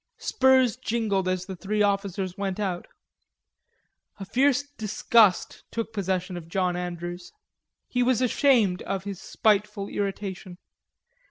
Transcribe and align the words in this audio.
Spurs 0.17 0.77
jingled 0.77 1.27
as 1.27 1.45
the 1.45 1.55
three 1.55 1.83
officers 1.83 2.35
went 2.35 2.59
out. 2.59 2.87
A 4.19 4.25
fierce 4.25 4.63
disgust 4.63 5.63
took 5.69 5.93
possession 5.93 6.37
of 6.37 6.47
John 6.49 6.75
Andrews. 6.75 7.31
He 7.87 8.01
was 8.01 8.19
ashamed 8.19 8.81
of 8.81 9.03
his 9.03 9.21
spiteful 9.21 9.89
irritation. 9.89 10.57